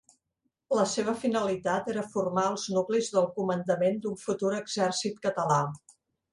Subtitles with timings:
[0.77, 5.63] La seva finalitat era formar els nuclis del comandament d'un futur exèrcit català.